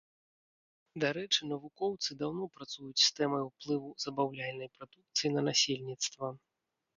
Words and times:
Дарэчы, 1.01 1.39
навукоўцы 1.51 2.17
даўно 2.21 2.47
працуюць 2.55 3.03
з 3.03 3.11
тэмай 3.19 3.45
уплыву 3.49 3.89
забаўляльнай 4.07 4.69
прадукцыі 4.79 5.33
на 5.37 5.41
насельніцтва. 5.51 6.33